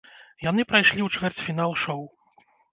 Яны 0.49 0.65
прайшлі 0.71 1.01
ў 1.05 1.09
чвэрцьфінал 1.19 1.71
шоў. 1.85 2.05